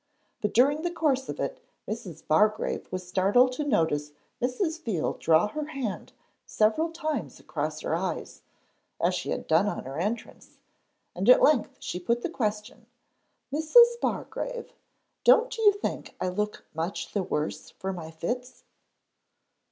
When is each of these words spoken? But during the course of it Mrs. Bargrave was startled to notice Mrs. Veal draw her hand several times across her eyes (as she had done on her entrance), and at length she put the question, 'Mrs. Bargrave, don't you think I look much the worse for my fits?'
But 0.41 0.51
during 0.55 0.81
the 0.81 0.89
course 0.89 1.29
of 1.29 1.39
it 1.39 1.59
Mrs. 1.87 2.25
Bargrave 2.27 2.91
was 2.91 3.07
startled 3.07 3.51
to 3.51 3.63
notice 3.63 4.13
Mrs. 4.41 4.81
Veal 4.81 5.13
draw 5.13 5.49
her 5.49 5.65
hand 5.65 6.11
several 6.43 6.89
times 6.89 7.39
across 7.39 7.81
her 7.81 7.93
eyes 7.95 8.41
(as 8.99 9.13
she 9.13 9.29
had 9.29 9.45
done 9.45 9.67
on 9.67 9.83
her 9.83 9.99
entrance), 9.99 10.57
and 11.13 11.29
at 11.29 11.43
length 11.43 11.77
she 11.79 11.99
put 11.99 12.23
the 12.23 12.31
question, 12.31 12.87
'Mrs. 13.53 13.99
Bargrave, 14.01 14.73
don't 15.23 15.55
you 15.59 15.71
think 15.71 16.15
I 16.19 16.29
look 16.29 16.65
much 16.73 17.13
the 17.13 17.21
worse 17.21 17.69
for 17.69 17.93
my 17.93 18.09
fits?' 18.09 18.63